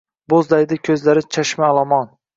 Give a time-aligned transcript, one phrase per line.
[0.33, 2.15] Boʻzlaydi koʻzlari chashma olomon.